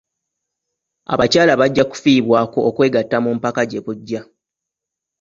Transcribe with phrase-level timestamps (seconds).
[1.13, 4.21] Abakyala bajja kufiibwako okwegatta mu mpaka gye bujja.